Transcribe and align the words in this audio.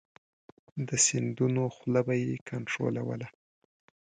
د 0.87 0.89
سیندونو 1.05 1.63
خوله 1.75 2.01
به 2.07 2.13
یې 2.23 2.33
کنترولوله. 2.49 3.27